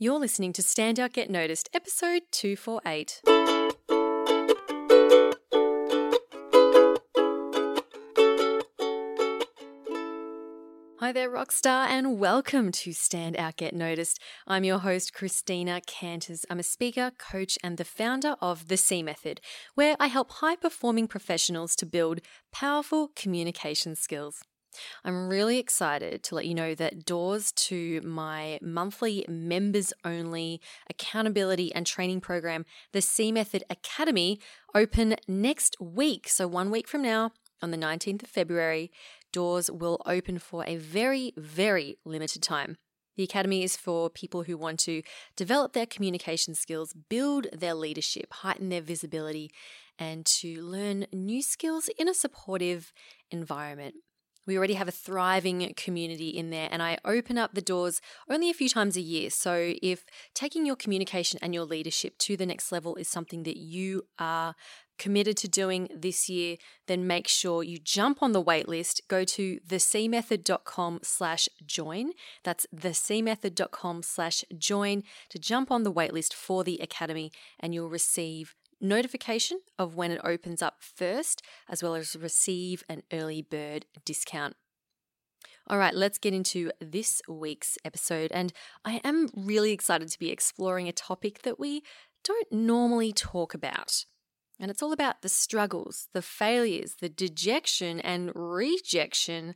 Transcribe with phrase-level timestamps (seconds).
[0.00, 3.20] You're listening to Stand Out Get Noticed, episode 248.
[11.00, 14.20] Hi there, Rockstar, and welcome to Stand Out Get Noticed.
[14.46, 16.46] I'm your host, Christina Canters.
[16.48, 19.40] I'm a speaker, coach, and the founder of The C Method,
[19.74, 22.20] where I help high performing professionals to build
[22.52, 24.44] powerful communication skills.
[25.04, 31.74] I'm really excited to let you know that doors to my monthly members only accountability
[31.74, 34.40] and training program, the C Method Academy,
[34.74, 36.28] open next week.
[36.28, 38.92] So, one week from now, on the 19th of February,
[39.32, 42.76] doors will open for a very, very limited time.
[43.16, 45.02] The Academy is for people who want to
[45.36, 49.50] develop their communication skills, build their leadership, heighten their visibility,
[49.98, 52.92] and to learn new skills in a supportive
[53.32, 53.96] environment.
[54.48, 58.48] We already have a thriving community in there, and I open up the doors only
[58.48, 59.28] a few times a year.
[59.28, 63.58] So, if taking your communication and your leadership to the next level is something that
[63.58, 64.54] you are
[64.98, 66.56] committed to doing this year,
[66.86, 69.02] then make sure you jump on the waitlist.
[69.06, 72.12] Go to thecmethod.com slash join.
[72.42, 78.54] That's thecmethod.com slash join to jump on the waitlist for the Academy, and you'll receive
[78.80, 84.56] notification of when it opens up first, as well as receive an early bird discount.
[85.66, 88.32] All right, let's get into this week's episode.
[88.32, 88.52] And
[88.84, 91.82] I am really excited to be exploring a topic that we
[92.24, 94.04] don't normally talk about.
[94.58, 99.54] And it's all about the struggles, the failures, the dejection and rejection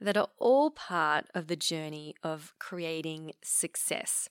[0.00, 4.28] that are all part of the journey of creating success.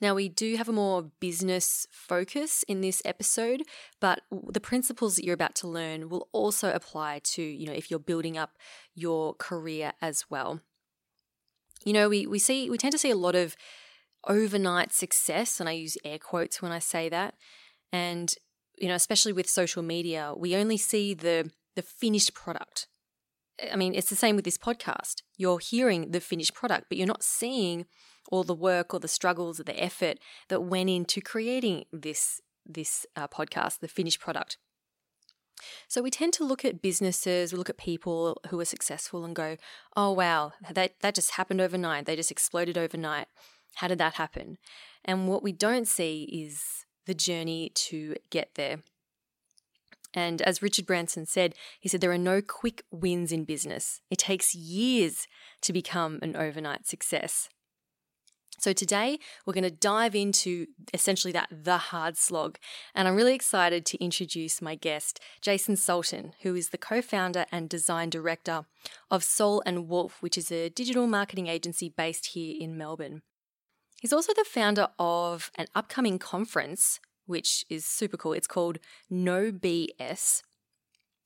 [0.00, 3.62] Now, we do have a more business focus in this episode,
[4.00, 7.90] but the principles that you're about to learn will also apply to, you know, if
[7.90, 8.58] you're building up
[8.94, 10.60] your career as well.
[11.84, 13.56] You know, we, we see, we tend to see a lot of
[14.26, 17.34] overnight success, and I use air quotes when I say that.
[17.92, 18.34] And,
[18.78, 22.88] you know, especially with social media, we only see the, the finished product.
[23.72, 25.22] I mean, it's the same with this podcast.
[25.36, 27.86] You're hearing the finished product, but you're not seeing
[28.30, 33.04] all the work or the struggles or the effort that went into creating this this
[33.14, 34.56] uh, podcast, the finished product.
[35.88, 39.36] So we tend to look at businesses, we look at people who are successful and
[39.36, 39.56] go,
[39.96, 42.06] "Oh wow, that that just happened overnight.
[42.06, 43.28] They just exploded overnight.
[43.76, 44.58] How did that happen?"
[45.04, 48.82] And what we don't see is the journey to get there.
[50.14, 54.00] And as Richard Branson said, he said there are no quick wins in business.
[54.10, 55.26] It takes years
[55.62, 57.48] to become an overnight success.
[58.60, 62.58] So, today we're going to dive into essentially that the hard slog.
[62.94, 67.46] And I'm really excited to introduce my guest, Jason Soultan, who is the co founder
[67.50, 68.64] and design director
[69.10, 73.22] of Soul and Wolf, which is a digital marketing agency based here in Melbourne.
[74.00, 78.32] He's also the founder of an upcoming conference, which is super cool.
[78.32, 78.78] It's called
[79.10, 80.42] No BS,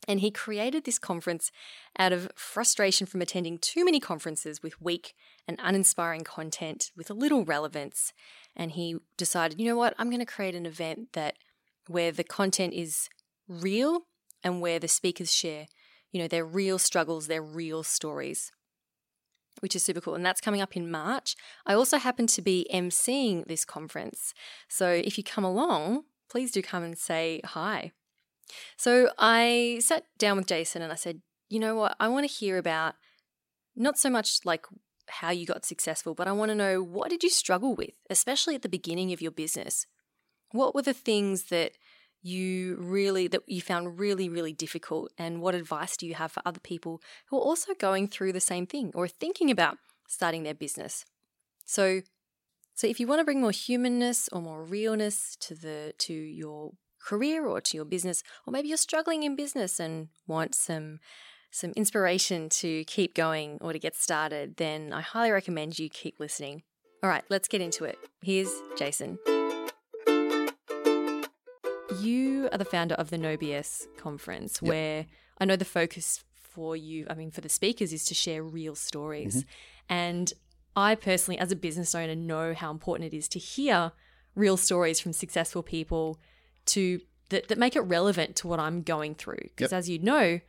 [0.08, 1.52] and he created this conference
[1.98, 5.14] out of frustration from attending too many conferences with weak
[5.46, 8.12] and uninspiring content with a little relevance.
[8.56, 11.34] And he decided, you know what, I'm going to create an event that
[11.88, 13.08] where the content is
[13.46, 14.02] real
[14.42, 15.66] and where the speakers share,
[16.10, 18.50] you know, their real struggles, their real stories.
[19.60, 20.14] Which is super cool.
[20.14, 21.34] And that's coming up in March.
[21.66, 24.32] I also happen to be emceeing this conference.
[24.68, 27.92] So if you come along, please do come and say hi.
[28.76, 31.96] So I sat down with Jason and I said, you know what?
[31.98, 32.94] I want to hear about
[33.74, 34.66] not so much like
[35.08, 38.54] how you got successful, but I want to know what did you struggle with, especially
[38.54, 39.86] at the beginning of your business?
[40.52, 41.72] What were the things that
[42.28, 46.42] you really that you found really really difficult and what advice do you have for
[46.44, 50.54] other people who are also going through the same thing or thinking about starting their
[50.54, 51.04] business?
[51.64, 52.02] So
[52.74, 56.72] so if you want to bring more humanness or more realness to the to your
[57.08, 61.00] career or to your business, or maybe you're struggling in business and want some
[61.50, 66.20] some inspiration to keep going or to get started, then I highly recommend you keep
[66.20, 66.62] listening.
[67.02, 67.98] All right, let's get into it.
[68.22, 69.18] Here's Jason.
[72.00, 74.68] You are the founder of the No BS conference, yep.
[74.68, 75.06] where
[75.38, 78.74] I know the focus for you, I mean, for the speakers, is to share real
[78.74, 79.36] stories.
[79.36, 79.48] Mm-hmm.
[79.90, 80.32] And
[80.76, 83.92] I personally, as a business owner, know how important it is to hear
[84.34, 86.18] real stories from successful people
[86.66, 87.00] to
[87.30, 89.42] that, that make it relevant to what I'm going through.
[89.42, 89.78] Because yep.
[89.78, 90.40] as you know,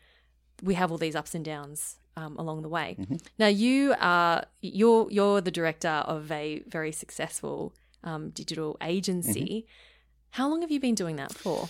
[0.62, 2.98] we have all these ups and downs um, along the way.
[3.00, 3.16] Mm-hmm.
[3.38, 7.74] Now you are you're you're the director of a very successful
[8.04, 9.66] um, digital agency.
[9.66, 9.72] Mm-hmm.
[10.32, 11.70] How long have you been doing that for?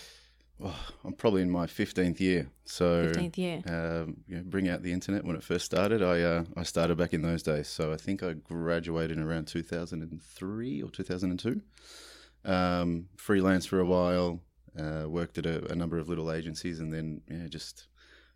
[0.63, 2.49] oh, I'm probably in my 15th year.
[2.65, 3.61] So 15th year.
[3.65, 6.01] Um, you know, bring out the internet when it first started.
[6.03, 7.67] I uh, I started back in those days.
[7.67, 11.61] So I think I graduated in around 2003 or 2002.
[12.45, 14.41] Um, freelance for a while.
[14.77, 17.87] Uh, worked at a, a, number of little agencies, and then yeah, just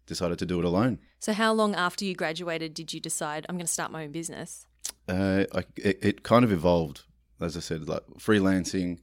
[0.07, 0.99] decided to do it alone.
[1.19, 4.11] So how long after you graduated did you decide I'm going to start my own
[4.11, 4.65] business?
[5.07, 7.03] Uh, I, it, it kind of evolved,
[7.39, 8.99] as I said, like freelancing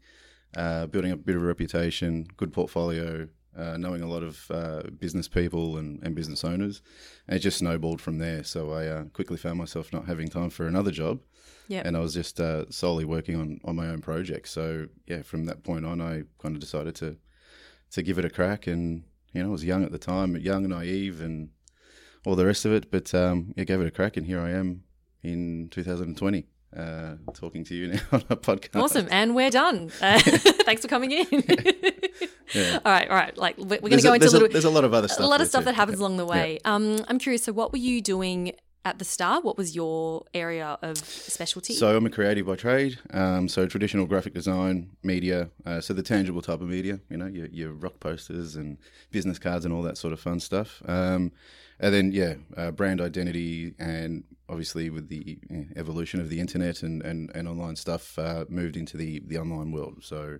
[0.57, 4.83] uh, building a bit of a reputation, good portfolio, uh, knowing a lot of uh,
[4.99, 6.83] business people and, and, business owners.
[7.27, 8.45] And it just snowballed from there.
[8.45, 11.21] So I uh, quickly found myself not having time for another job.
[11.69, 11.87] Yep.
[11.87, 14.49] And I was just uh, solely working on, on my own project.
[14.49, 17.17] So, yeah, from that point on, I kind of decided to,
[17.93, 18.67] to give it a crack.
[18.67, 21.51] And, you know, I was young at the time, young, and naive, and
[22.25, 22.91] all the rest of it.
[22.91, 24.17] But um, yeah, gave it a crack.
[24.17, 24.83] And here I am
[25.23, 28.81] in 2020 uh, talking to you now on a podcast.
[28.81, 29.91] Awesome, and we're done.
[30.01, 30.19] Uh,
[30.65, 31.27] thanks for coming in.
[32.55, 32.79] yeah.
[32.85, 33.37] All right, all right.
[33.39, 34.49] Like we're, going to go into a little.
[34.49, 35.25] A, there's a lot of other stuff.
[35.25, 35.67] A lot of stuff too.
[35.67, 36.07] that happens yeah.
[36.07, 36.59] along the way.
[36.65, 36.75] Yeah.
[36.75, 37.45] Um, I'm curious.
[37.45, 38.53] So, what were you doing
[38.85, 39.45] at the start?
[39.45, 41.75] What was your area of specialty?
[41.75, 42.99] So I'm a creative by trade.
[43.13, 45.51] Um, so traditional graphic design, media.
[45.67, 47.01] Uh, so the tangible type of media.
[47.09, 48.79] You know, your, your rock posters and
[49.11, 50.83] business cards and all that sort of fun stuff.
[50.87, 51.33] Um,
[51.79, 55.39] and then yeah, uh, brand identity and obviously with the
[55.77, 59.73] evolution of the internet and, and, and online stuff, uh, moved into the, the online
[59.73, 59.99] world.
[60.03, 60.39] So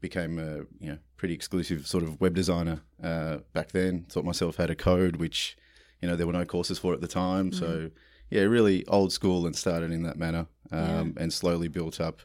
[0.00, 4.06] became a you know pretty exclusive sort of web designer uh, back then.
[4.08, 5.56] Taught myself how to code, which
[6.00, 7.50] you know there were no courses for it at the time.
[7.50, 7.58] Mm-hmm.
[7.58, 7.90] So
[8.30, 11.22] yeah, really old school and started in that manner, um, yeah.
[11.22, 12.20] and slowly built up.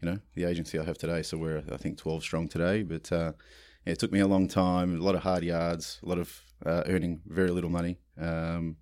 [0.00, 1.22] You know the agency I have today.
[1.22, 3.32] So we're I think twelve strong today, but uh,
[3.84, 6.42] yeah, it took me a long time, a lot of hard yards, a lot of
[6.64, 7.98] uh, earning very little money.
[8.20, 8.76] Um,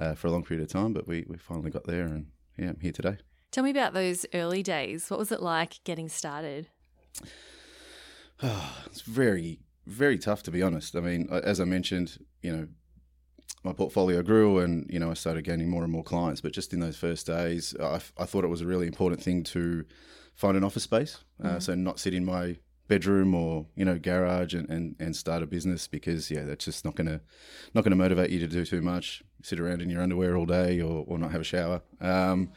[0.00, 2.70] uh, for a long period of time, but we, we finally got there and yeah,
[2.70, 3.18] I'm here today.
[3.50, 5.10] Tell me about those early days.
[5.10, 6.68] What was it like getting started?
[8.42, 10.96] Oh, it's very, very tough to be honest.
[10.96, 12.68] I mean, as I mentioned, you know,
[13.62, 16.40] my portfolio grew and, you know, I started gaining more and more clients.
[16.40, 19.42] But just in those first days, I, I thought it was a really important thing
[19.44, 19.84] to
[20.34, 21.18] find an office space.
[21.42, 21.58] Uh, mm-hmm.
[21.58, 22.56] so not sit in my
[22.90, 26.84] bedroom or you know garage and, and, and start a business because yeah that's just
[26.84, 27.20] not gonna
[27.72, 30.80] not gonna motivate you to do too much sit around in your underwear all day
[30.80, 32.50] or, or not have a shower um,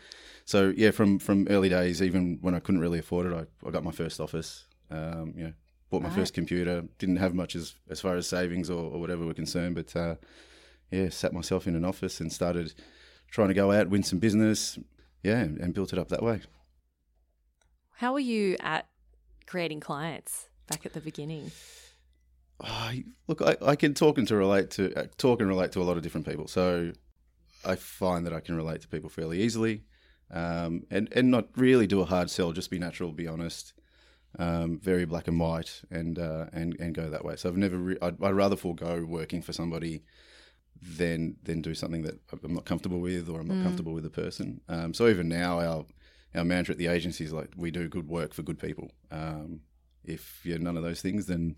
[0.43, 3.69] so yeah from from early days even when I couldn't really afford it I, I
[3.69, 5.53] got my first office um, you know
[5.91, 6.17] bought my right.
[6.17, 9.75] first computer didn't have much as as far as savings or, or whatever were concerned
[9.75, 10.15] but uh,
[10.93, 12.73] yeah sat myself in an office and started
[13.29, 14.77] trying to go out win some business
[15.23, 16.41] yeah and, built it up that way
[17.97, 18.87] how were you at
[19.45, 21.51] creating clients back at the beginning?
[23.27, 25.83] look, I, I, can talk and to relate to uh, talk and relate to a
[25.83, 26.47] lot of different people.
[26.47, 26.91] So
[27.65, 29.83] I find that I can relate to people fairly easily,
[30.31, 32.51] um, and and not really do a hard sell.
[32.51, 33.73] Just be natural, be honest,
[34.39, 37.35] um, very black and white, and uh, and and go that way.
[37.35, 37.77] So I've never.
[37.77, 40.03] Re- I'd, I'd, rather forego working for somebody
[40.97, 43.63] than than do something that I'm not comfortable with or I'm not mm.
[43.63, 44.61] comfortable with the person.
[44.67, 45.85] Um, so even now, our
[46.35, 48.91] our mantra at the agency is like we do good work for good people.
[49.11, 49.61] Um,
[50.03, 51.55] if you're none of those things, then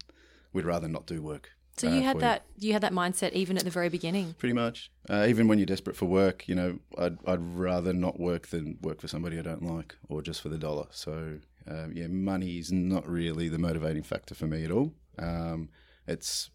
[0.54, 1.50] we'd rather not do work.
[1.78, 2.68] So you uh, had that you.
[2.68, 4.36] you had that mindset even at the very beginning.
[4.38, 8.20] Pretty much, uh, even when you're desperate for work, you know, I'd I'd rather not
[8.20, 10.88] work than work for somebody I don't like or just for the dollar.
[10.92, 11.40] So
[11.70, 14.94] uh, yeah, money is not really the motivating factor for me at all.
[15.18, 15.70] Um,
[16.08, 16.50] it's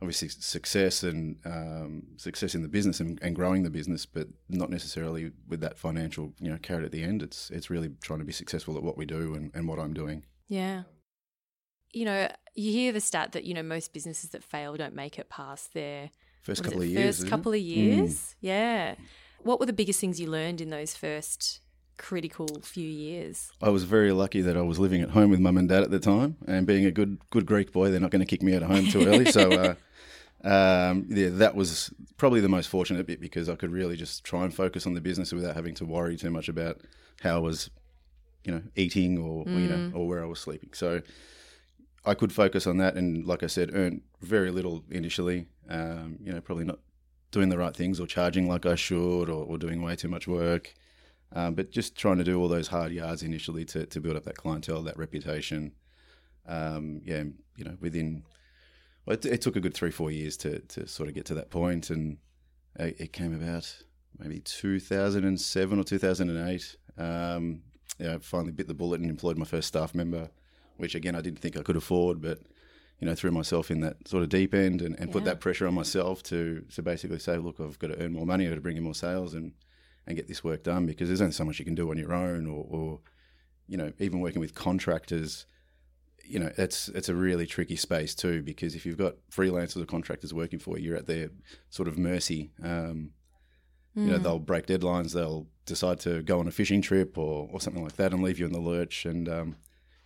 [0.00, 4.70] obviously success and um, success in the business and, and, growing the business, but not
[4.70, 7.22] necessarily with that financial you know carrot at the end.
[7.22, 9.94] It's it's really trying to be successful at what we do and, and what I'm
[9.94, 10.24] doing.
[10.48, 10.84] Yeah.
[11.92, 15.18] You know, you hear the stat that you know most businesses that fail don't make
[15.18, 16.10] it past their
[16.42, 17.18] first couple of years.
[17.18, 17.58] First couple it?
[17.58, 18.34] of years, mm.
[18.40, 18.94] yeah.
[19.42, 21.60] What were the biggest things you learned in those first
[21.98, 23.50] critical few years.
[23.60, 25.90] I was very lucky that I was living at home with mum and dad at
[25.90, 28.54] the time, and being a good good Greek boy, they're not going to kick me
[28.54, 29.26] out of home too early.
[29.26, 29.74] So, uh,
[30.44, 34.44] um, yeah, that was probably the most fortunate bit because I could really just try
[34.44, 36.80] and focus on the business without having to worry too much about
[37.22, 37.70] how I was,
[38.44, 39.56] you know, eating or, mm.
[39.56, 40.70] or you know or where I was sleeping.
[40.72, 41.02] So.
[42.04, 45.46] I could focus on that, and like I said, earn very little initially.
[45.68, 46.78] Um, you know, probably not
[47.30, 50.26] doing the right things or charging like I should, or, or doing way too much
[50.26, 50.74] work.
[51.32, 54.24] Um, but just trying to do all those hard yards initially to, to build up
[54.24, 55.72] that clientele, that reputation.
[56.46, 57.24] Um, yeah,
[57.56, 58.22] you know, within,
[59.08, 61.34] well, it, it, took a good three, four years to, to sort of get to
[61.34, 62.18] that point, and
[62.78, 63.74] it, it came about
[64.18, 66.76] maybe 2007 or 2008.
[66.98, 67.62] Um,
[67.98, 70.28] yeah, I finally bit the bullet and employed my first staff member,
[70.76, 72.40] which again I didn't think I could afford, but
[73.00, 75.12] you know, threw myself in that sort of deep end and, and yeah.
[75.14, 78.26] put that pressure on myself to to basically say, look, I've got to earn more
[78.26, 79.52] money, I've got to bring in more sales, and
[80.06, 82.12] and get this work done because there's only so much you can do on your
[82.12, 83.00] own or, or
[83.68, 85.46] you know even working with contractors
[86.28, 89.86] you know, it's it's a really tricky space too because if you've got freelancers or
[89.86, 91.30] contractors working for you, you're at their
[91.70, 92.50] sort of mercy.
[92.62, 93.12] Um,
[93.94, 95.12] You know, they'll break deadlines.
[95.12, 98.38] They'll decide to go on a fishing trip or, or something like that and leave
[98.38, 99.04] you in the lurch.
[99.04, 99.56] And um,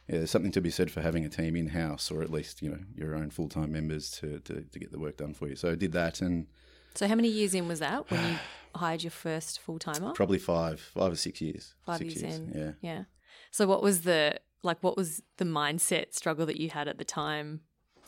[0.08, 2.62] yeah, there's something to be said for having a team in house or at least
[2.62, 5.46] you know your own full time members to, to to get the work done for
[5.48, 5.56] you.
[5.56, 6.46] So I did that and
[6.94, 8.38] So how many years in was that when you
[8.74, 10.12] hired your first full timer?
[10.12, 11.74] probably five five or six years.
[11.84, 12.52] Five Six years in.
[12.54, 12.72] Yeah.
[12.90, 13.02] Yeah.
[13.50, 17.04] So what was the like what was the mindset struggle that you had at the
[17.04, 17.60] time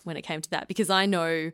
[0.05, 0.69] when it came to that?
[0.69, 1.51] Because I know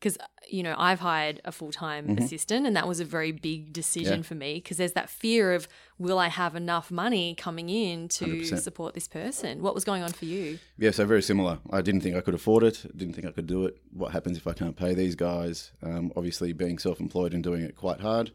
[0.00, 0.16] because
[0.48, 4.12] you know I've hired a full time assistant and that was a very big decision
[4.12, 4.22] Mm-hmm.
[4.22, 4.28] Yeah.
[4.28, 5.66] for me because there's that fear of
[5.98, 8.60] will I have enough money coming in to 100%.
[8.60, 9.60] support this person?
[9.60, 10.60] What was going on for you?
[10.78, 11.58] Yeah, so very similar.
[11.72, 12.86] I didn't think I could afford it.
[12.96, 13.76] Didn't think I could do it.
[13.92, 15.72] What happens if I can't pay these guys?
[15.82, 18.30] Um, obviously, being self-employed and doing it quite hard.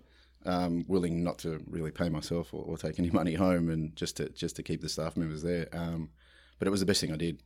[0.46, 4.18] Um, willing not to really pay myself or, or take any money home, and just
[4.18, 5.68] to just to keep the staff members there.
[5.74, 6.10] Um,
[6.60, 7.42] but it was the best thing I did.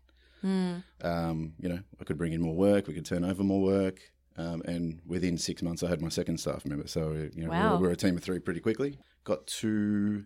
[1.01, 2.87] Um, you know, I could bring in more work.
[2.87, 3.99] We could turn over more work.
[4.37, 6.87] Um, and within six months, I had my second staff member.
[6.87, 7.63] So you know, Wow.
[7.63, 8.99] we, were, we were a team of three pretty quickly.
[9.23, 10.25] Got to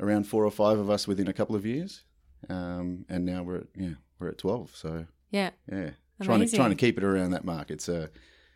[0.00, 2.02] around four or five of us within a couple of years,
[2.48, 4.72] um, and now we're at yeah we're at twelve.
[4.74, 5.50] So Yeah.
[5.70, 5.90] yeah,
[6.22, 7.70] trying to trying to keep it around that mark.
[7.70, 8.10] It's a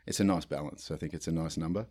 [0.06, 0.90] it's a nice balance.
[0.90, 1.86] I think it's a nice number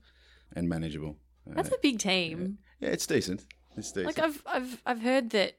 [0.56, 1.16] and manageable.
[1.56, 2.58] That's a big team.
[2.80, 3.46] yeah, it's decent.
[3.78, 4.18] It's decent.
[4.18, 5.58] Like I've I've I've heard that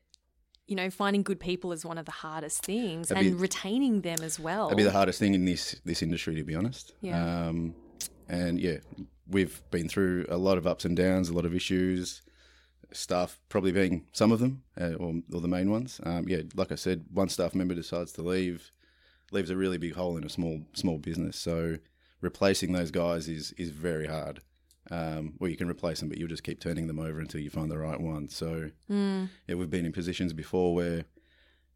[0.67, 4.03] you know finding good people is one of the hardest things That'd and be- retaining
[4.03, 4.67] them as well.
[4.69, 6.93] That'd be the hardest thing in this this industry, to be honest.
[7.01, 7.47] Yeah.
[7.49, 7.75] Um,
[8.29, 8.77] and yeah,
[9.29, 12.23] we've been through a lot of ups and downs, a lot of issues.
[12.93, 16.01] Staff probably being some of them, uh, or, or the main ones.
[16.03, 18.73] Um, yeah, like I said, one staff member decides to leave,
[19.31, 21.37] leaves a really big hole in a small small business.
[21.37, 21.77] So
[22.21, 24.41] replacing those guys is is very hard.
[24.91, 27.49] Um, well, you can replace them, but you'll just keep turning them over until you
[27.51, 28.29] find the right one.
[28.29, 29.29] So Mm.
[29.47, 31.05] yeah, we've been in positions before where,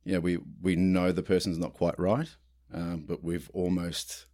[0.04, 2.28] you know, we we know the person's not quite right,
[2.73, 4.26] um, but we've almost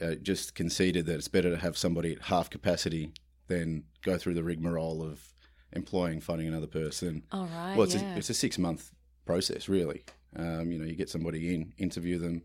[0.00, 3.12] uh, just conceded that it's better to have somebody at half capacity
[3.48, 5.34] than go through the rigmarole of
[5.72, 7.22] employing, finding another person.
[7.30, 7.74] All right.
[7.76, 8.14] well, it's yeah.
[8.14, 8.90] a it's a six month
[9.26, 10.02] process, really.
[10.36, 12.42] Um, you know, you get somebody in, interview them,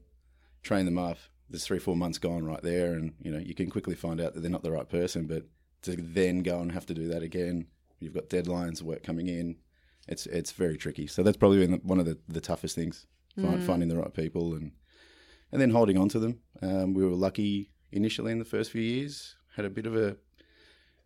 [0.62, 1.18] train them up.
[1.50, 4.34] There's three four months gone right there, and you know you can quickly find out
[4.34, 5.26] that they're not the right person.
[5.26, 5.46] But
[5.84, 7.68] to then go and have to do that again,
[8.00, 9.58] you've got deadlines, work coming in.
[10.08, 11.08] It's it's very tricky.
[11.08, 13.06] So that's probably been one of the, the toughest things,
[13.36, 14.72] find, finding the right people and
[15.52, 16.40] and then holding on to them.
[16.62, 19.36] Um, we were lucky initially in the first few years.
[19.56, 20.18] Had a bit of a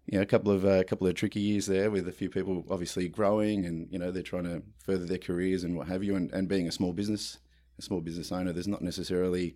[0.05, 2.65] you know, a couple of a couple of tricky years there with a few people
[2.69, 6.15] obviously growing and you know they're trying to further their careers and what have you
[6.15, 7.37] and, and being a small business
[7.79, 9.55] a small business owner there's not necessarily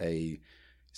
[0.00, 0.40] a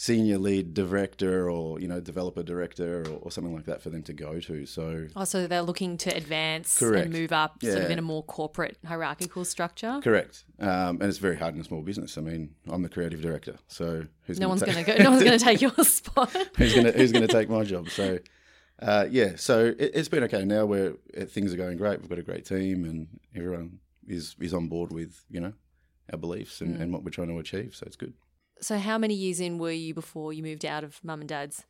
[0.00, 4.00] senior lead director or you know developer director or, or something like that for them
[4.00, 7.06] to go to so Oh, so they're looking to advance Correct.
[7.06, 7.88] and move up sort of Yeah.
[7.94, 9.98] in a more corporate hierarchical structure.
[10.00, 13.20] correct um, and it's very hard in a small business i mean i'm the creative
[13.20, 15.02] director so who's No gonna one's ta- going to go.
[15.02, 16.30] No one's going to take your spot.
[16.56, 17.88] who's gonna who's gonna take my job?
[17.90, 18.18] So,
[18.80, 20.64] uh, yeah, so it, it's been okay now.
[20.66, 22.00] Where uh, things are going great.
[22.00, 25.54] We've got a great team, and everyone is is on board with you know
[26.12, 27.74] our beliefs and, and what we're trying to achieve.
[27.74, 28.12] So it's good.
[28.60, 31.64] So, how many years in were you before you moved out of mum and dad's?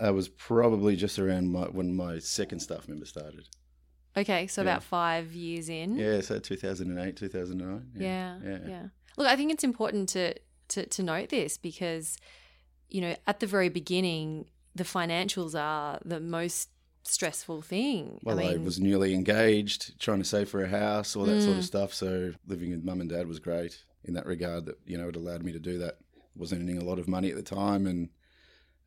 [0.00, 3.48] I was probably just around my, when my second staff member started.
[4.16, 4.68] Okay, so Yeah.
[4.70, 5.96] about five years in.
[5.96, 7.90] Yeah, so 2008, 2009.
[7.96, 8.58] Yeah, yeah.
[8.66, 8.82] yeah.
[9.16, 10.34] Look, I think it's important to,
[10.68, 12.16] to to note this because,
[12.88, 16.70] you know, at the very beginning, the financials are the most
[17.04, 18.18] stressful thing.
[18.24, 21.56] Well, I I, was newly engaged, trying to save for a house, all that sort
[21.56, 21.58] Mm.
[21.58, 21.94] of stuff.
[21.94, 24.66] So living with mum and dad was great in that regard.
[24.66, 25.98] That you know it allowed me to do that.
[26.36, 28.08] wasn't earning a lot of money at the time, and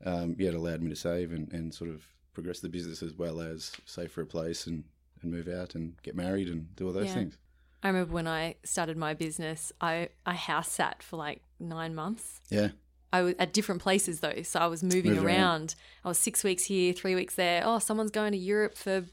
[0.06, 3.14] um, yeah, it allowed me to save and, and sort of progress the business as
[3.14, 4.84] well as save for a place and,
[5.24, 7.14] and move out and get married and do all those Yeah.
[7.16, 7.38] things.
[7.84, 12.42] I remember when I started my business, I I house sat for like nine months.
[12.50, 12.70] Yeah,
[13.14, 15.26] I was at different places though, so I was moving around.
[15.26, 15.76] around.
[16.04, 17.62] I was six weeks here, three weeks there.
[17.66, 19.06] Oh, someone's going to Europe for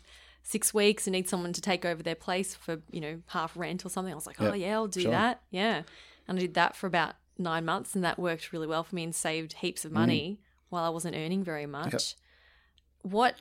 [0.46, 3.84] six weeks and need someone to take over their place for you know half rent
[3.84, 4.12] or something.
[4.12, 5.10] I was like, oh Yeah, yeah, I'll do sure.
[5.10, 5.40] that.
[5.50, 5.82] Yeah,
[6.28, 9.02] and I did that for about nine months, and that worked really well for me
[9.02, 9.94] and saved heaps of Mm.
[9.94, 12.14] money while I wasn't earning very much.
[13.02, 13.34] What?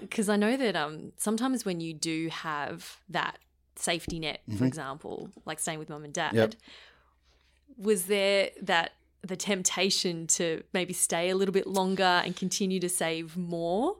[0.00, 3.38] Because I know that um sometimes when you do have that
[3.76, 6.38] safety net, for example, like staying with mum and dad, Mm-hmm.
[6.40, 6.54] Yep.
[7.76, 8.92] was there that
[9.22, 13.96] the temptation to maybe stay a little bit longer and continue to save more?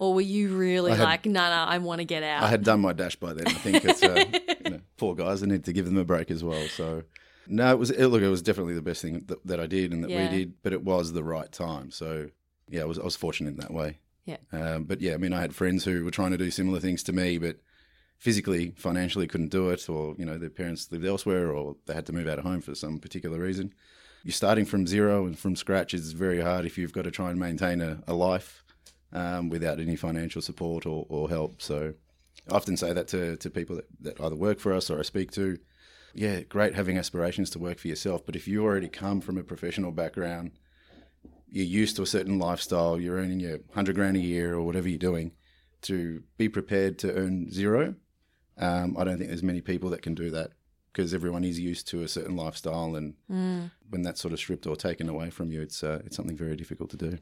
[0.00, 2.42] Or were you really had- like, no, no, I want to get out?
[2.42, 3.46] I had done my dash by then.
[3.46, 4.24] I think it's uh,
[4.64, 5.42] you know, poor guys.
[5.42, 6.66] I need to give them a break as well.
[6.68, 7.02] So
[7.46, 8.22] no, it was it, look.
[8.22, 10.30] It was definitely the best thing that, that I did and that Yeah.
[10.30, 11.90] we did, but it was the right time.
[11.90, 12.30] So
[12.68, 13.98] yeah, I was I was fortunate in that way.
[14.24, 14.38] Yeah.
[14.52, 17.02] Um, but yeah, I mean, I had friends who were trying to do similar things
[17.04, 17.56] to me, but
[18.18, 22.06] physically, financially couldn't do it, or you know their parents lived elsewhere, or they had
[22.06, 23.74] to move out of home for some particular reason.
[24.24, 27.30] You're starting from zero and from scratch is very hard if you've got to try
[27.30, 28.64] and maintain a, a life
[29.12, 31.60] um, without any financial support or, or help.
[31.62, 31.94] So
[32.50, 35.02] I often say that to, to people that, that either work for us or I
[35.02, 35.58] speak to.
[36.12, 39.44] Yeah, great having aspirations to work for yourself, but if you already come from a
[39.44, 40.50] professional background,
[41.48, 44.88] you're used to a certain lifestyle, you're earning your hundred grand a year or whatever
[44.88, 45.32] you're doing,
[45.82, 47.94] to be prepared to earn zero
[48.60, 50.52] um, I don't think there's many people that can do that
[50.92, 53.70] because everyone is used to a certain lifestyle, and mm.
[53.88, 56.56] when that's sort of stripped or taken away from you, it's uh, it's something very
[56.56, 57.18] difficult to do.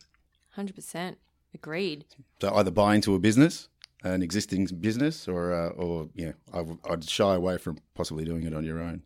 [0.51, 1.19] Hundred percent
[1.55, 2.05] agreed.
[2.41, 3.69] So either buy into a business,
[4.03, 8.45] an existing business, or uh, or yeah, I w- I'd shy away from possibly doing
[8.45, 9.03] it on your own,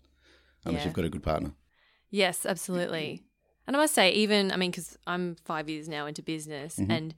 [0.64, 0.87] unless yeah.
[0.87, 1.52] you've got a good partner.
[2.11, 3.25] Yes, absolutely.
[3.66, 6.90] And I must say, even I mean, because I'm five years now into business, mm-hmm.
[6.90, 7.14] and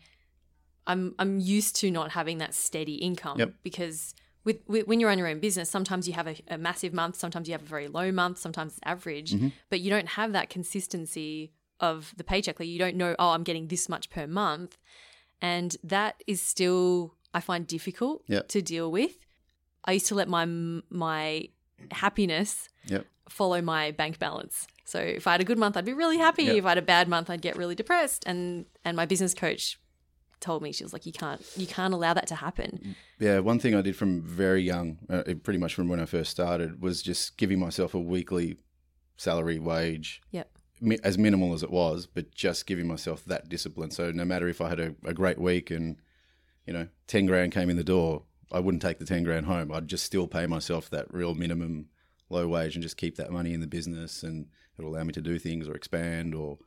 [0.87, 3.55] I'm I'm used to not having that steady income yep.
[3.63, 4.15] because
[4.45, 7.17] with, with, when you're on your own business, sometimes you have a, a, massive month,
[7.17, 9.49] sometimes you have a very low month, sometimes it's average, mm-hmm.
[9.71, 12.61] but you don't have that consistency of the paycheck.
[12.61, 14.77] Like you don't know, oh, I'm getting this much per month,
[15.45, 18.49] and that is still I find difficult yep.
[18.49, 19.13] to deal with.
[19.85, 20.47] I used to let my
[20.89, 21.49] my
[21.91, 23.07] happiness yep.
[23.29, 24.67] follow my bank balance.
[24.87, 26.45] So if I had a good month, I'd be really happy.
[26.45, 26.57] Yep.
[26.57, 28.25] If I had a bad month, I'd get really depressed.
[28.27, 29.79] And and my business coach
[30.41, 33.59] told me she was like you can't you can't allow that to happen yeah one
[33.59, 37.01] thing i did from very young uh, pretty much from when i first started was
[37.01, 38.59] just giving myself a weekly
[39.17, 40.51] salary wage yep
[40.85, 44.49] mi- as minimal as it was but just giving myself that discipline so no matter
[44.49, 45.97] if i had a, a great week and
[46.67, 48.23] you know 10 grand came in the door
[48.53, 51.87] i wouldn't take the 10 grand home i'd just still pay myself that real minimum
[52.31, 54.47] low wage and just keep that money in the business and
[54.79, 56.59] it'll allow me to do things or expand or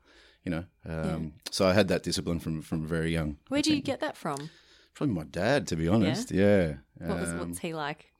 [0.47, 0.63] you know.
[0.86, 1.51] Um, yeah.
[1.51, 3.38] So I had that discipline from from very young.
[3.50, 4.50] Where do you get that from?
[4.93, 6.31] Probably my dad, to be honest.
[6.31, 6.75] Yeah.
[7.01, 7.07] yeah.
[7.07, 8.13] What was, um, what's he like?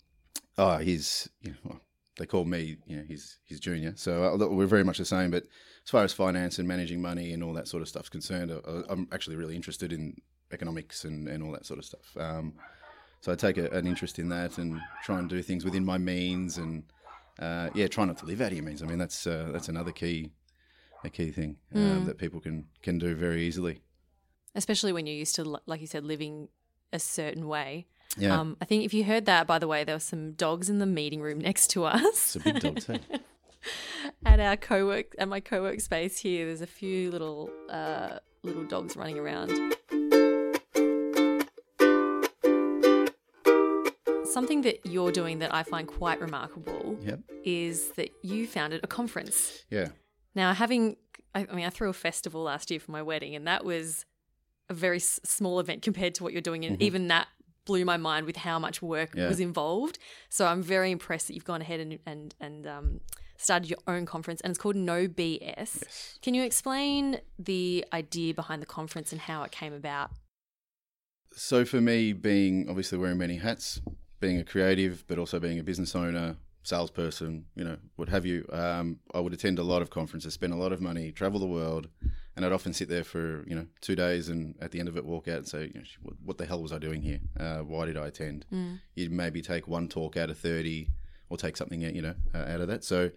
[0.58, 1.80] Oh, he's you know,
[2.18, 5.32] they call me you know he's he's junior, so uh, we're very much the same.
[5.32, 5.44] But
[5.84, 8.52] as far as finance and managing money and all that sort of stuff is concerned,
[8.52, 10.16] uh, I'm actually really interested in
[10.52, 12.18] economics and, and all that sort of stuff.
[12.18, 12.54] Um,
[13.22, 15.98] so I take a, an interest in that and try and do things within my
[15.98, 16.84] means and
[17.40, 18.82] uh, yeah, try not to live out of your means.
[18.82, 20.32] I mean, that's uh, that's another key
[21.04, 22.06] a key thing mm.
[22.06, 23.82] that people can can do very easily.
[24.56, 26.50] Especially when you're used to, like you said, living
[26.92, 27.88] a certain way.
[28.18, 28.40] Yeah.
[28.40, 30.80] Um, I think if you heard that, by the way, there were some dogs in
[30.80, 32.36] the meeting room next to us.
[32.36, 33.00] It's a big dog too.
[34.26, 38.96] at our co-work, at my co-work space here, there's a few little uh, little dogs
[38.96, 39.52] running around.
[44.26, 47.20] Something that you're doing that I find quite remarkable yep.
[47.44, 49.64] is that you founded a conference.
[49.72, 49.88] Yeah.
[50.36, 50.98] Now, having,
[51.34, 54.06] I, I mean, I threw a festival last year for my wedding, and that was
[54.70, 56.66] a very s- small event compared to what you're doing.
[56.66, 56.84] And mm-hmm.
[56.84, 57.28] even that
[57.68, 59.28] blew my mind with how much work yeah.
[59.28, 60.00] was involved.
[60.30, 63.02] So I'm very impressed that you've gone ahead and, and, and, um,
[63.38, 65.42] started your own conference and it's called No BS.
[65.42, 66.20] Yes.
[66.24, 70.10] Can you explain the idea behind the conference and how it came about?
[71.34, 73.80] So for me, being obviously wearing many hats,
[74.20, 78.46] being a creative, but also being a business owner, salesperson, you know, what have you,
[78.52, 81.48] um, I would attend a lot of conferences, spend a lot of money, travel the
[81.48, 81.88] world,
[82.36, 84.98] and I'd often sit there for you know two days, and at the end of
[84.98, 87.20] it, walk out and say, you know, what, what, the hell was I doing here?
[87.40, 88.46] Uh, why did I attend?
[88.54, 88.80] Mm.
[88.96, 90.90] You'd maybe take one talk out of thirty,
[91.30, 92.84] or take something you know uh, out of that.
[92.84, 93.12] So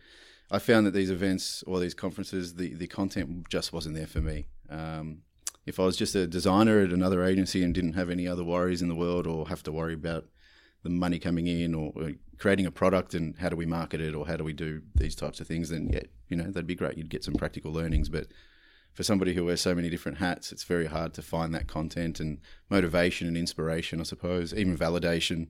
[0.50, 4.20] I found that these events or these conferences, the the content just wasn't there for
[4.20, 4.46] me.
[4.70, 5.22] Um,
[5.66, 8.80] if I was just a designer at another agency and didn't have any other worries
[8.80, 10.24] in the world or have to worry about
[10.82, 11.92] the money coming in or,
[12.38, 15.14] creating a product and how do we market it or how do we do these
[15.14, 16.96] types of things, then yeah, you know, that'd be great.
[16.96, 18.08] You'd get some practical learnings.
[18.08, 18.28] But
[18.94, 22.18] for somebody who wears so many different hats, it's very hard to find that content
[22.18, 22.38] and
[22.70, 25.48] motivation and inspiration, I suppose, even validation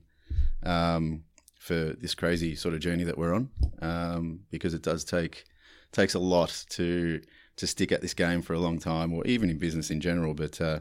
[0.63, 1.23] um,
[1.57, 3.49] for this crazy sort of journey that we're on,
[3.81, 5.45] um, because it does take
[5.93, 7.21] takes a lot to
[7.57, 10.33] to stick at this game for a long time, or even in business in general.
[10.33, 10.79] But uh,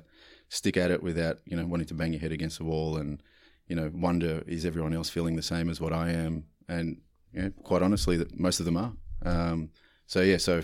[0.49, 3.23] stick at it without you know wanting to bang your head against the wall and
[3.71, 6.45] you know, wonder is everyone else feeling the same as what I am?
[6.69, 7.01] And
[7.33, 8.93] you know, quite honestly, that most of them are.
[9.25, 9.71] Um,
[10.07, 10.63] so yeah, so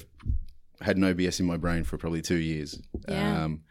[0.80, 2.82] had no BS in my brain for probably two years.
[3.08, 3.44] Yeah.
[3.44, 3.62] Um,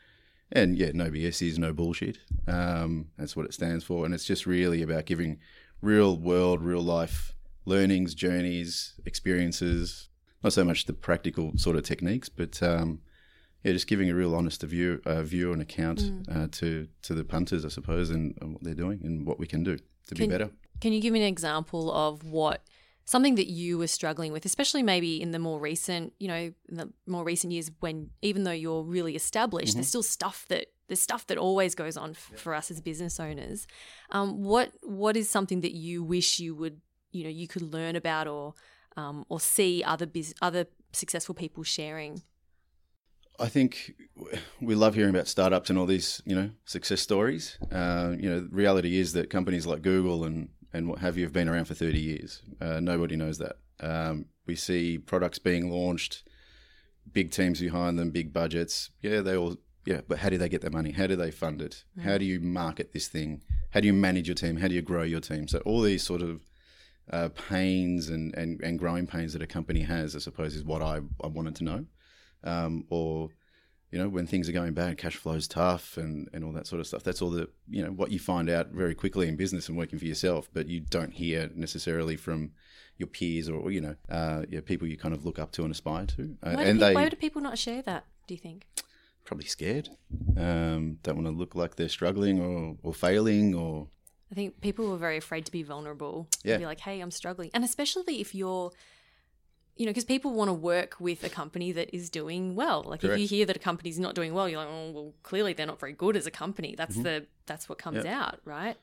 [0.54, 2.18] and yeah, no BS is no bullshit.
[2.48, 5.40] Um, that's what it stands for, and it's just really about giving
[5.82, 10.08] real world, real life learnings, journeys, experiences.
[10.44, 13.02] Not so much the practical sort of techniques, but um,
[13.66, 16.24] yeah, just giving a real honest view, uh, view and account mm.
[16.44, 19.48] uh, to to the punters, I suppose, and, and, what they're doing and what we
[19.48, 20.52] can do to can, be better.
[20.82, 22.62] Can you give me an example of what
[23.06, 26.78] something that you were struggling with, especially maybe in the more recent, you know, in
[26.78, 29.80] the more recent years when even though you're really established, mm-hmm.
[29.80, 33.20] there's still stuff that there's stuff that always goes on f- for us as business
[33.20, 33.66] owners.
[34.12, 37.96] Um, what what is something that you wish you would you know you could learn
[37.96, 38.54] about or
[38.96, 42.22] um, or see other biz- other successful people sharing?
[43.40, 43.94] I think
[44.62, 47.58] we love hearing about startups and all these, you know, success stories.
[47.72, 51.24] Uh, you know, the reality is that companies like Google and and what have you
[51.24, 52.42] have been around for 30 years.
[52.60, 53.56] Uh, nobody knows that.
[53.80, 56.24] Um, we see products being launched,
[57.12, 58.92] big teams behind them, big budgets.
[59.02, 59.58] Yeah, they all.
[59.86, 60.92] Yeah, but how do they get their money?
[60.92, 61.84] How do they fund it?
[61.98, 62.04] Mm.
[62.04, 63.44] How do you market this thing?
[63.70, 64.58] How do you manage your team?
[64.58, 65.48] How do you grow your team?
[65.48, 66.42] So all these sort of
[67.12, 70.82] uh, pains and, and, and growing pains that a company has, I suppose, is what
[70.82, 71.86] I, I wanted to know.
[72.46, 73.30] Um, or
[73.92, 76.82] you know, when things are going bad, cash flow's tough and, and all that sort
[76.82, 77.04] of stuff.
[77.04, 80.00] That's all the, you know, what you find out very quickly in business and working
[80.00, 82.52] for yourself, but you don't hear necessarily from
[82.98, 85.72] your peers or, you know, uh, yeah, people you kind of look up to and
[85.72, 86.36] aspire to.
[86.44, 88.68] Uh, why, and do they, why do people not share that, do you think?
[89.24, 89.88] Probably scared.
[90.36, 93.88] Um, don't want to look like they're struggling or, or failing or.
[94.30, 96.28] I think people are very afraid to be vulnerable.
[96.44, 96.58] Yeah.
[96.58, 97.52] Be like, hey, I'm struggling.
[97.54, 98.72] And especially if you're
[99.76, 102.84] you know, because people want to work with a company that is doing well.
[102.88, 103.16] Like Correct.
[103.16, 105.66] if you hear that a company's not doing well, you're like, oh, well, clearly they're
[105.66, 106.76] not very good as a company.
[106.78, 107.04] That's mm-hmm.
[107.04, 108.08] the that's what comes yep.
[108.08, 108.78] out, right?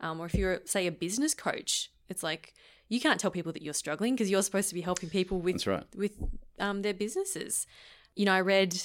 [0.00, 2.52] Um, or if you're say a business coach, it's like
[2.88, 5.66] you can't tell people that you're struggling because you're supposed to be helping people with
[5.66, 5.84] right.
[5.96, 6.12] with
[6.58, 7.66] um, their businesses.
[8.14, 8.80] You know, I read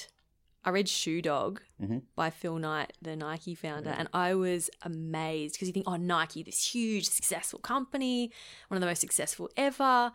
[0.64, 1.98] I read Shoe Dog mm-hmm.
[2.16, 3.96] by Phil Knight, the Nike founder, yeah.
[3.98, 8.30] and I was amazed because you think, oh, Nike, this huge, successful company,
[8.68, 10.12] one of the most successful ever.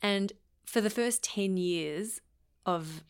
[0.00, 0.32] And
[0.68, 2.20] for the first 10 years
[2.66, 3.02] of,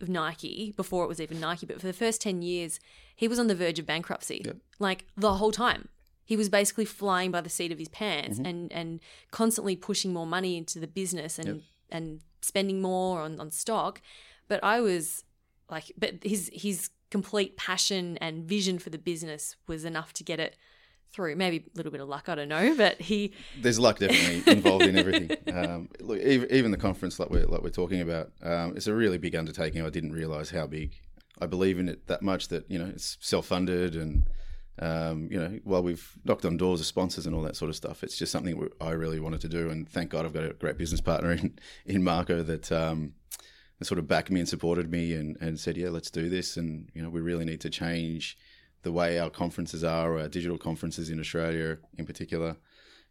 [0.00, 2.78] of Nike, before it was even Nike, but for the first 10 years,
[3.16, 4.42] he was on the verge of bankruptcy.
[4.44, 4.58] Yep.
[4.78, 5.88] Like the whole time.
[6.24, 8.46] He was basically flying by the seat of his pants mm-hmm.
[8.46, 9.00] and, and
[9.32, 11.56] constantly pushing more money into the business and, yep.
[11.90, 14.00] and spending more on, on stock.
[14.46, 15.24] But I was
[15.68, 20.38] like, but his, his complete passion and vision for the business was enough to get
[20.38, 20.56] it
[21.12, 21.36] through.
[21.36, 23.32] Maybe a little bit of luck, I don't know, but he.
[23.60, 25.36] There's luck definitely involved in everything.
[25.52, 29.18] Um, look, even the conference like we're like we're talking about, um, it's a really
[29.18, 29.84] big undertaking.
[29.84, 30.94] I didn't realise how big.
[31.40, 34.24] I believe in it that much that you know it's self-funded and.
[34.78, 37.76] Um, you know, while we've knocked on doors of sponsors and all that sort of
[37.76, 39.68] stuff, it's just something I really wanted to do.
[39.68, 43.12] And thank God I've got a great business partner in, in Marco that, um,
[43.82, 46.56] sort of backed me and supported me and, and said, yeah, let's do this.
[46.56, 48.38] And, you know, we really need to change
[48.82, 52.56] the way our conferences are, our digital conferences in Australia in particular,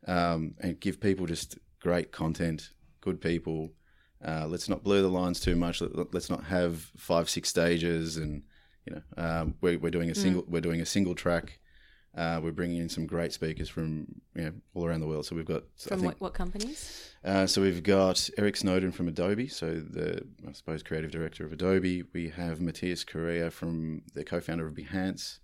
[0.07, 3.71] um, and give people just great content, good people.
[4.23, 5.81] Uh, let's not blur the lines too much.
[5.81, 8.43] Let, us not have five, six stages, and
[8.85, 10.43] you know, um, we're, we're, doing a single.
[10.43, 10.49] Mm.
[10.49, 11.59] We're doing a single track.
[12.15, 14.05] Uh, we're bringing in some great speakers from
[14.35, 15.25] you know all around the world.
[15.25, 17.13] So we've got from think, what, what, companies?
[17.23, 21.53] Uh, so we've got Eric Snowden from Adobe, so the I suppose creative director of
[21.53, 22.03] Adobe.
[22.13, 25.39] We have Matias Corea from the co-founder of Behance.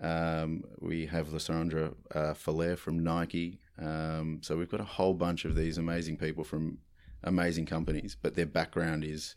[0.00, 3.60] Um, we have Lysandra uh, from Nike.
[3.78, 6.78] Um, so we've got a whole bunch of these amazing people from
[7.22, 9.34] amazing companies, but their background is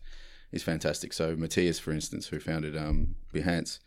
[0.52, 1.12] is fantastic.
[1.12, 3.80] So Matias, for instance, who founded um, Behance,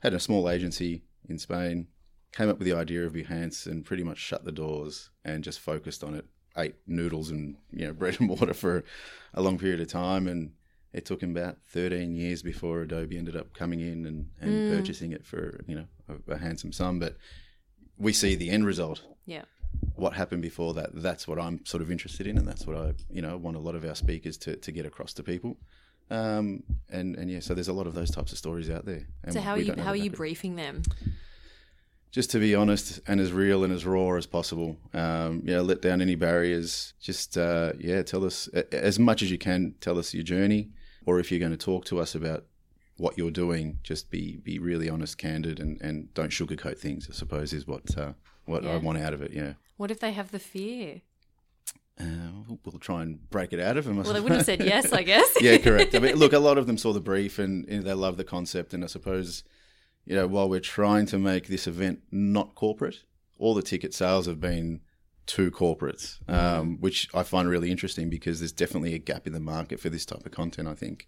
[0.00, 1.88] had a small agency in Spain,
[2.32, 5.60] came up with the idea of Behance and pretty much shut the doors and just
[5.60, 6.26] focused on it.
[6.56, 8.84] Ate noodles and you know bread and water for
[9.32, 10.52] a long period of time and
[10.92, 14.76] it took him about 13 years before Adobe ended up coming in and, and mm.
[14.76, 16.98] purchasing it for you know a, a, handsome sum.
[16.98, 17.16] But
[17.98, 19.02] we see the end result.
[19.26, 19.42] Yeah.
[19.96, 20.90] What happened before that?
[20.94, 23.60] That's what I'm sort of interested in, and that's what I you know want a
[23.60, 25.56] lot of our speakers to, to get across to people.
[26.10, 29.06] Um, and and yeah, so there's a lot of those types of stories out there.
[29.30, 30.82] so how are you how are you briefing them?
[32.12, 34.76] Just to be honest and as real and as raw as possible.
[34.92, 36.94] Um, yeah, let down any barriers.
[37.00, 39.74] Just uh, yeah, tell us as much as you can.
[39.80, 40.70] Tell us your journey
[41.06, 42.44] or if you're going to talk to us about
[42.96, 47.08] what you're doing, just be be really honest, candid, and, and don't sugarcoat things.
[47.10, 48.12] I suppose is what uh,
[48.44, 48.72] what yeah.
[48.72, 49.32] I want out of it.
[49.32, 49.54] Yeah.
[49.76, 51.02] What if they have the fear?
[51.98, 53.96] Uh, we'll try and break it out of them.
[53.96, 55.40] Well, they would have said yes, I guess.
[55.40, 55.94] yeah, correct.
[55.94, 58.16] I mean, look, a lot of them saw the brief and you know, they love
[58.16, 58.74] the concept.
[58.74, 59.44] And I suppose,
[60.04, 63.04] you know, while we're trying to make this event not corporate,
[63.38, 64.80] all the ticket sales have been
[65.26, 69.40] to corporates, um, which I find really interesting because there's definitely a gap in the
[69.40, 71.06] market for this type of content, I think,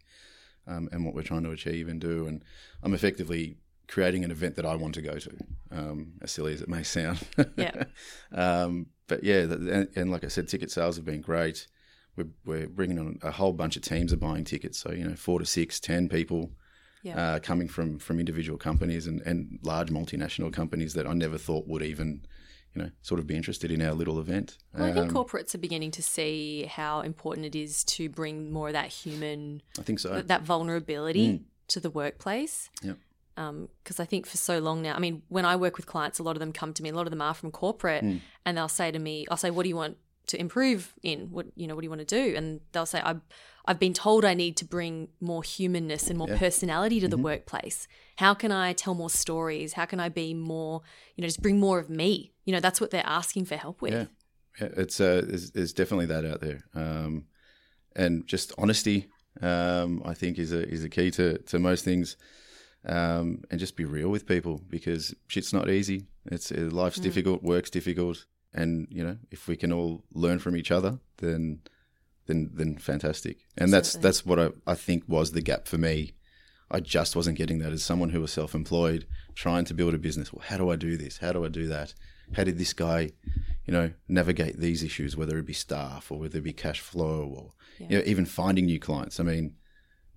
[0.67, 2.27] um, and what we're trying to achieve and do.
[2.27, 2.45] And
[2.83, 3.57] I'm effectively
[3.89, 5.37] creating an event that I want to go to,
[5.71, 7.21] um, as silly as it may sound.
[7.57, 7.85] Yeah.
[8.33, 11.69] Um, but yeah, and, and, like I said, ticket sales have been great.
[12.17, 14.79] We're, we're bringing on a whole bunch of teams are buying tickets.
[14.79, 16.53] So, you know, four to six, ten people.
[17.03, 17.35] Yeah.
[17.35, 21.69] Uh, coming from, from individual companies and, and large multinational companies that I never thought
[21.69, 22.27] would even
[22.77, 24.59] you know, sort of be interested in our little event.
[24.75, 28.53] Well, I think um, corporates are beginning to see how important it is to bring
[28.53, 29.63] more of that human.
[29.79, 30.21] I think so.
[30.21, 31.43] That vulnerability mm.
[31.69, 32.69] to the workplace.
[32.83, 32.93] Yeah.
[33.35, 36.23] because I think for so long now, I mean, when I work with clients, a
[36.23, 36.91] lot of them come to me.
[36.91, 38.05] A lot of them are from corporate,
[38.45, 41.31] and they'll say to me, "I'll say, what do you want to improve in?
[41.31, 43.23] What you know, what do you want to do?" And they'll say, "I've
[43.67, 47.89] I've been told I need to bring more humanness and more personality to the workplace.
[48.17, 49.73] How can I tell more stories?
[49.73, 50.83] How can I be more,
[51.17, 52.33] you know, just bring more of me?
[52.47, 54.07] You know, that's what they're asking for help with." Yeah,
[54.59, 57.27] yeah it's uh, there's, there's definitely that out there, um,
[57.95, 59.09] and just honesty.
[59.43, 62.17] Um, I think is a is a key to to most things,
[62.87, 66.07] um, and just be real with people because shit's not easy.
[66.27, 70.57] It's uh, life's difficult, work's difficult, and you know if we can all learn from
[70.57, 71.61] each other, then
[72.27, 73.39] then then fantastic.
[73.59, 76.15] And that's that's what I, I think was the gap for me.
[76.71, 79.99] I just wasn't getting that as someone who was self employed, trying to build a
[79.99, 80.33] business.
[80.33, 81.19] Well, how do I do this?
[81.19, 81.95] How do I do that?
[82.33, 83.13] How did this guy,
[83.67, 87.23] you know, navigate these issues, whether it be staff or whether it be cash flow
[87.37, 89.21] or you know, even finding new clients?
[89.21, 89.55] I mean,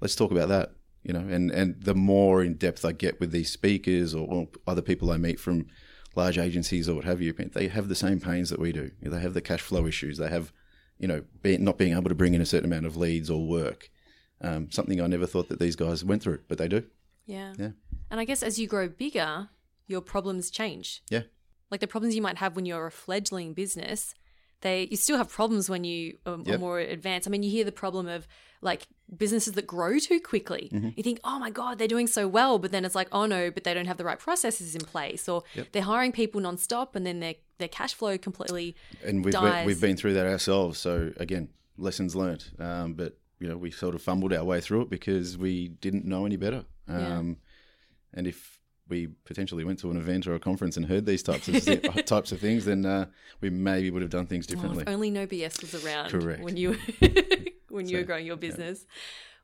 [0.02, 0.72] let's talk about that.
[1.04, 4.48] You know, and, and the more in depth I get with these speakers or, or
[4.68, 5.68] other people I meet from
[6.16, 8.92] large agencies or what have you, they have the same pains that we do.
[9.02, 10.18] They have the cash flow issues.
[10.18, 10.52] They have,
[10.98, 13.48] you know, be, not being able to bring in a certain amount of leads or
[13.48, 13.90] work.
[14.42, 16.84] Um, something I never thought that these guys went through, but they do.
[17.26, 17.54] Yeah.
[17.58, 17.72] Yeah.
[18.12, 19.50] And I guess as you grow bigger,
[19.88, 21.02] your problems change.
[21.10, 21.24] Yeah.
[21.72, 24.16] Like the problems you might have when you're a fledgling business,
[24.62, 26.60] they you still have problems when you are, are Yep.
[26.60, 27.28] more advanced.
[27.28, 28.28] I mean, you hear the problem of
[28.62, 30.70] like businesses that grow too quickly.
[30.74, 30.90] Mm-hmm.
[30.98, 33.50] You think, oh my god, they're doing so well, but then it's like, oh no,
[33.52, 37.06] but they don't have the right processes in place, or they're hiring people nonstop, and
[37.06, 38.76] then their their cash flow completely.
[39.06, 40.78] and we've been, we've been through that ourselves.
[40.80, 42.46] So again, lessons learned.
[42.60, 46.04] Um, but you know, we sort of fumbled our way through it because we didn't
[46.06, 46.66] know any better.
[46.90, 47.38] Um,
[48.14, 48.59] And if
[48.90, 51.56] we potentially went to an event or a conference and heard these types of
[52.06, 53.06] types of things, then uh,
[53.42, 54.82] we maybe would have done things Oh, differently.
[54.84, 56.42] if only No BS was around Correct.
[56.44, 56.78] when you
[57.70, 58.86] when you were growing your business.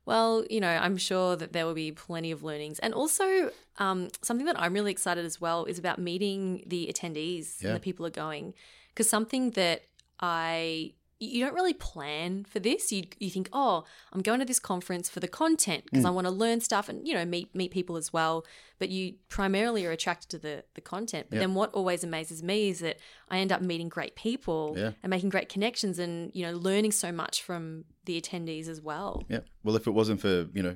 [0.05, 4.09] Well, you know, I'm sure that there will be plenty of learnings, and also um,
[4.21, 7.69] something that I'm really excited as well is about meeting the attendees Yeah.
[7.69, 8.53] and the people are going,
[8.89, 9.81] because something that
[10.19, 10.93] I
[11.25, 12.91] you don't really plan for this.
[12.91, 13.83] You you think, oh,
[14.13, 17.07] I'm going to this conference for the content because I want to learn stuff and
[17.07, 18.45] you know meet meet people as well.
[18.79, 21.27] But you primarily are attracted to the the content.
[21.29, 21.41] But Yeah.
[21.41, 22.97] then what always amazes me is that
[23.29, 24.91] I end up meeting great people Yeah.
[25.03, 29.23] and making great connections and you know learning so much from the attendees as well.
[29.29, 29.39] Yeah.
[29.63, 30.75] Well, if it wasn't for you know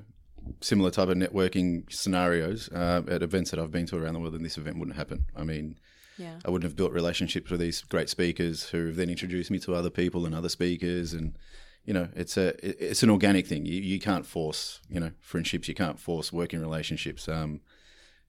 [0.62, 4.34] similar type of networking scenarios uh, at events that I've been to around the world,
[4.34, 5.26] then this event wouldn't happen.
[5.36, 5.78] I mean,
[6.20, 6.38] Yeah.
[6.44, 9.74] I wouldn't have built relationships with these great speakers who have then introduced me to
[9.74, 11.36] other people and other speakers, and
[11.84, 13.64] you know, it's a it's an organic thing.
[13.64, 15.66] You you can't force you know friendships.
[15.66, 17.26] You can't force working relationships.
[17.26, 17.62] Um,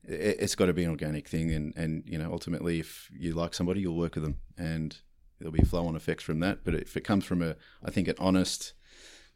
[0.03, 3.33] it, it's got to be an organic thing, and and you know, ultimately, if you
[3.33, 4.97] like somebody, you'll work with them, and
[5.39, 6.63] there'll be flow on effects from that.
[6.63, 8.73] But if it comes from a, I think, an honest,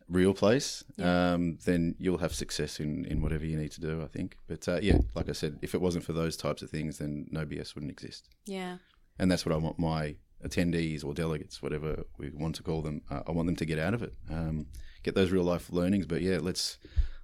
[0.10, 4.08] real place, um, then you'll have success in, in whatever you need to do, I
[4.08, 4.38] think.
[4.48, 7.28] But uh, yeah, like I said, if it wasn't for those types of things, then
[7.32, 8.30] no BS wouldn't exist.
[8.46, 8.78] Yeah.
[9.18, 10.16] And that's what I want my
[10.46, 13.80] attendees or delegates, whatever we want to call them, uh, I want them to get
[13.80, 14.14] out of it.
[14.30, 14.68] Um,
[15.04, 16.06] get those real life learnings.
[16.06, 16.78] But yeah, let's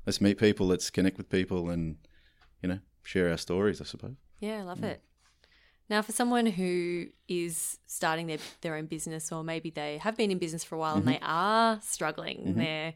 [0.06, 1.98] let's meet people, let's connect with people, and
[2.62, 3.82] you know share our stories.
[3.82, 4.16] I suppose.
[4.40, 5.04] Yeah, I love it.
[5.92, 10.32] Now, for someone who is starting their, their own business, or maybe they have been
[10.32, 12.94] in business for a while and they are struggling, they're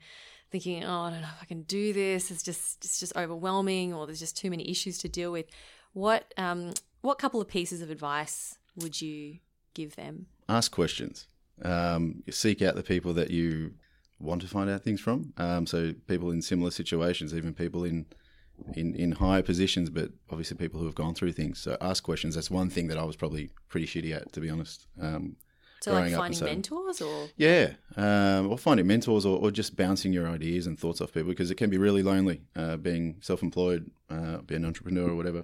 [0.50, 2.32] thinking, "Oh, I don't know if I can do this.
[2.32, 5.48] It's just it's just overwhelming, or there's just too many issues to deal with."
[5.92, 9.40] What um what couple of pieces of advice would you
[9.74, 10.28] give them?
[10.48, 11.28] ask questions.
[11.64, 13.74] Um, seek out the people that you
[14.20, 15.34] want to find out things from.
[15.36, 18.06] Um, so people in similar situations, even people in,
[18.74, 21.60] in in higher positions, but obviously people who have gone through things.
[21.60, 22.36] So ask questions.
[22.36, 24.88] That's one thing that I was probably pretty shitty at, to be honest.
[25.00, 25.36] Um,
[25.82, 30.14] So, like finding so- mentors, or yeah, um, or finding mentors, or, or just bouncing
[30.14, 32.42] your ideas and thoughts off people because it can be really lonely.
[32.56, 35.44] Uh, being self-employed, uh, being an entrepreneur or whatever,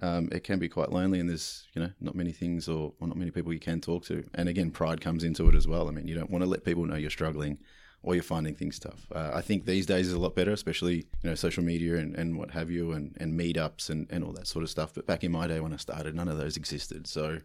[0.00, 3.08] um, it can be quite lonely, and there's you know not many things or, or
[3.08, 4.22] not many people you can talk to.
[4.34, 5.88] And again, pride comes into it as well.
[5.88, 7.58] I mean, you don't want to let people know you're struggling
[8.02, 9.06] or you're finding things tough.
[9.14, 12.14] Uh, I think these days is a lot better, especially you know social media and,
[12.16, 14.92] and what have you, and, and meetups and, and all that sort of stuff.
[14.94, 17.06] But back in my day when I started, none of those existed.
[17.06, 17.38] So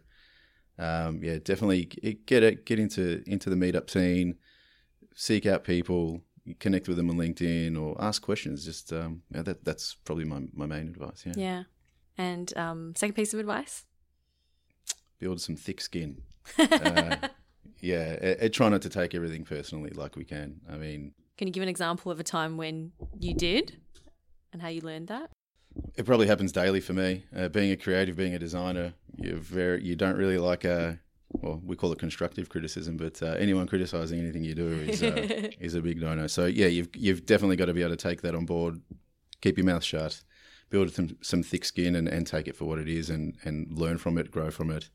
[0.78, 1.84] um, yeah, definitely
[2.26, 4.36] get it, get into into the meetup scene,
[5.14, 6.22] seek out people,
[6.58, 8.64] connect with them on LinkedIn, or ask questions.
[8.64, 11.24] Just um, yeah, that that's probably my, my main advice.
[11.24, 11.34] Yeah.
[11.36, 11.62] yeah.
[12.16, 13.84] And um, second piece of advice.
[15.20, 16.22] build some thick skin.
[16.58, 17.28] Uh,
[17.80, 20.60] yeah, and try not to take everything personally, like we can.
[20.70, 23.78] I mean, Can you give an example of a time when you did,
[24.52, 25.30] and how you learned that?
[25.96, 27.24] it probably happens daily for me.
[27.36, 30.98] Uh, being a creative, being a designer, you very you don't really like a
[31.30, 35.50] well, we call it constructive criticism, but uh, anyone criticizing anything you do is uh,
[35.60, 36.26] is a big no-no.
[36.26, 38.80] So yeah, you've you've definitely got to be able to take that on board,
[39.40, 40.22] keep your mouth shut,
[40.70, 43.72] build some, some thick skin and, and take it for what it is and, and
[43.78, 44.90] learn from it, grow from it.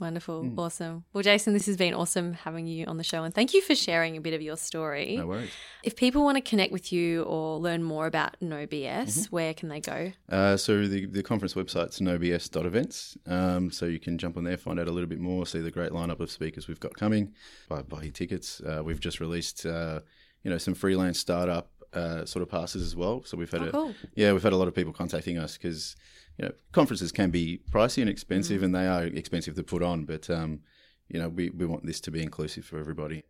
[0.00, 0.44] Wonderful.
[0.44, 0.58] Mm.
[0.58, 1.04] Awesome.
[1.12, 3.24] Well, Jason, this has been awesome having you on the show.
[3.24, 5.16] And thank you for sharing a bit of your story.
[5.16, 5.50] No worries.
[5.82, 9.34] If people want to connect with you or learn more about No BS, mm-hmm.
[9.34, 10.12] where can they go?
[10.28, 13.18] Uh, so the, the conference website's nobs.events.
[13.26, 15.70] Um, so you can jump on there, find out a little bit more, see the
[15.70, 17.34] great lineup of speakers we've got coming,
[17.68, 18.60] buy, buy your tickets.
[18.60, 20.00] Uh, we've just released, uh,
[20.42, 23.22] you know, some freelance startup uh, sort of passes as well.
[23.24, 23.94] So we've had oh, a cool.
[24.14, 25.96] yeah, we've had a lot of people contacting us because
[26.36, 28.66] you know conferences can be pricey and expensive, mm.
[28.66, 30.04] and they are expensive to put on.
[30.04, 30.60] But um,
[31.08, 33.24] you know we we want this to be inclusive for everybody.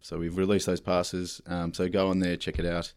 [0.00, 1.40] So we've released those passes.
[1.46, 2.92] Um, so go on there, check it out,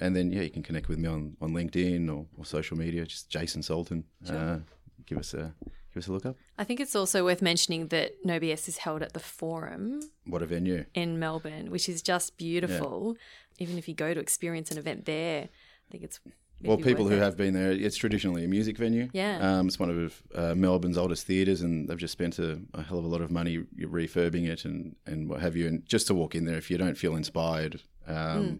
[0.00, 3.04] and then yeah, you can connect with me on on LinkedIn or, or social media.
[3.04, 4.04] Just Jason Soultan.
[4.26, 4.36] Sure.
[4.36, 4.58] Uh,
[5.06, 5.54] give us a
[5.94, 6.36] give us a look up.
[6.58, 10.00] I think it's also worth mentioning that No BS is held at the Forum.
[10.26, 13.14] What a venue in Melbourne, which is just beautiful.
[13.16, 13.22] Yeah
[13.58, 16.20] even if you go to experience an event there, I think it's
[16.62, 17.20] well, people who it.
[17.20, 19.08] have been there, it's traditionally a music venue.
[19.12, 19.38] Yeah.
[19.38, 22.98] Um, it's one of uh, Melbourne's oldest theatres, and they've just spent a, a, hell
[22.98, 25.68] of a lot of money refurbing it and, and what have you.
[25.68, 28.58] And just to walk in there, if you don't feel inspired, um, mm.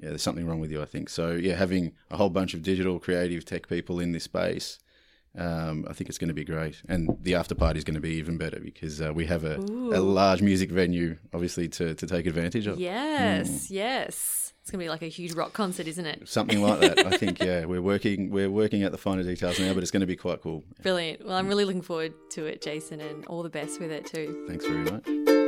[0.00, 1.10] yeah, there's something wrong with you, I think.
[1.10, 4.78] So, yeah, having a whole bunch of digital, creative tech people in this space
[5.36, 8.00] um, I think it's going to be great, and the after party is going to
[8.00, 12.06] be even better because uh, we have a, a, large music venue, obviously, to, to
[12.06, 12.78] take advantage of.
[12.78, 13.70] Yes, mm.
[13.70, 16.28] yes, it's going to be like a huge rock concert, isn't it?
[16.28, 17.06] Something like that.
[17.06, 17.34] I think.
[17.44, 20.16] Yeah, we're working we're working at the finer details now, but it's going to be
[20.16, 20.64] quite cool.
[20.82, 21.26] Brilliant.
[21.26, 24.44] Well, I'm really looking forward to it, Jason, and all the best with it too.
[24.48, 25.43] Thanks very much.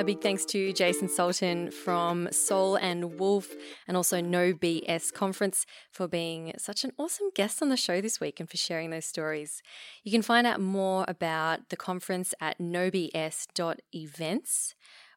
[0.00, 3.54] A big thanks to Jason Soultan from Soul and Wolf
[3.86, 8.18] and also No BS Conference for being such an awesome guest on the show this
[8.18, 9.62] week and for sharing those stories.
[10.02, 13.04] You can find out more about the conference at nobs.events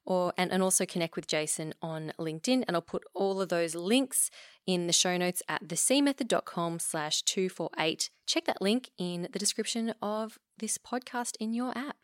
[0.04, 2.64] or and, and also connect with Jason on LinkedIn.
[2.68, 4.28] And I'll put all of those links
[4.66, 8.10] in the show notes at thecmethod.com slash 248.
[8.26, 12.03] Check that link in the description of this podcast in your app.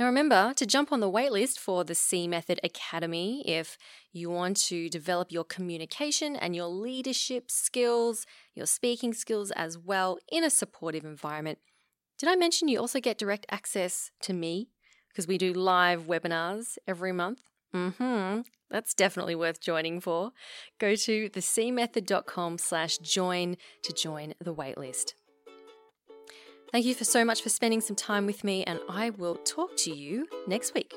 [0.00, 3.76] Now, remember to jump on the waitlist for the C Method Academy if
[4.14, 10.18] you want to develop your communication and your leadership skills, your speaking skills as well
[10.32, 11.58] in a supportive environment.
[12.18, 14.70] Did I mention you also get direct access to me?
[15.10, 17.42] Because we do live webinars every month.
[17.74, 18.40] Mm-hmm.
[18.70, 20.32] That's definitely worth joining for.
[20.78, 25.12] Go to thecmethod.com slash join to join the waitlist.
[26.72, 29.76] Thank you for so much for spending some time with me, and I will talk
[29.78, 30.94] to you next week.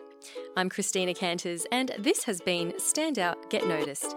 [0.56, 4.16] I'm Christina Canters, and this has been Stand Out, Get Noticed.